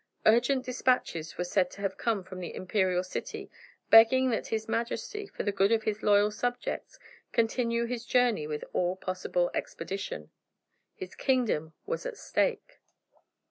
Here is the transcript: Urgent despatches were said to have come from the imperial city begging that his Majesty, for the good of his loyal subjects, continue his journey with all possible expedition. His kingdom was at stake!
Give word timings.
Urgent 0.25 0.65
despatches 0.65 1.37
were 1.37 1.43
said 1.43 1.69
to 1.69 1.81
have 1.81 1.95
come 1.95 2.23
from 2.23 2.39
the 2.39 2.55
imperial 2.55 3.03
city 3.03 3.51
begging 3.91 4.31
that 4.31 4.47
his 4.47 4.67
Majesty, 4.67 5.27
for 5.27 5.43
the 5.43 5.51
good 5.51 5.71
of 5.71 5.83
his 5.83 6.01
loyal 6.01 6.31
subjects, 6.31 6.97
continue 7.31 7.85
his 7.85 8.03
journey 8.03 8.47
with 8.47 8.63
all 8.73 8.95
possible 8.95 9.51
expedition. 9.53 10.31
His 10.95 11.13
kingdom 11.13 11.75
was 11.85 12.07
at 12.07 12.17
stake! 12.17 12.79